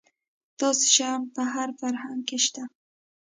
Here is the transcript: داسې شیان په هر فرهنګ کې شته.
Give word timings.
داسې 0.59 0.85
شیان 0.95 1.21
په 1.33 1.41
هر 1.53 1.69
فرهنګ 1.79 2.21
کې 2.27 2.37
شته. 2.45 2.63